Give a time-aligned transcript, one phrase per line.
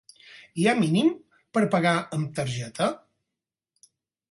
[0.61, 1.11] Hi ha mínim
[1.59, 2.91] per pagar amb targeta?